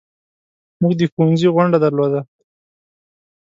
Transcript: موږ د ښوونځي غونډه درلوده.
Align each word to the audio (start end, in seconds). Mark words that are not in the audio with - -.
موږ 0.81 0.93
د 0.99 1.01
ښوونځي 1.11 1.47
غونډه 1.55 1.77
درلوده. 1.85 2.21